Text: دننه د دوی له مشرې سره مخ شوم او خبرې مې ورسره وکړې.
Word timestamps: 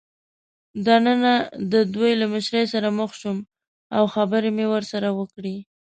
دننه 0.85 1.33
د 1.71 1.73
دوی 1.93 2.11
له 2.21 2.25
مشرې 2.33 2.63
سره 2.73 2.87
مخ 2.99 3.11
شوم 3.21 3.37
او 3.97 4.03
خبرې 4.15 4.49
مې 4.57 4.65
ورسره 4.73 5.09
وکړې. 5.19 5.57